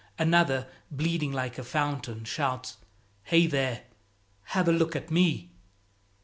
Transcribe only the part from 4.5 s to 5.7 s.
a look at me!"